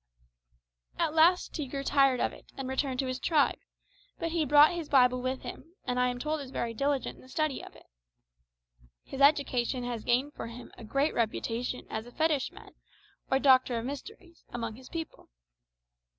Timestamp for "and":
2.57-2.67, 5.85-5.99